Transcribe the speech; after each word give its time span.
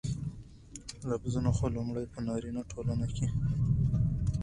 لفظونه 1.09 1.49
خو 1.57 1.65
لومړى 1.75 2.03
په 2.13 2.19
نارينه 2.27 2.61
ټولنه 2.71 3.07
کې 3.15 3.27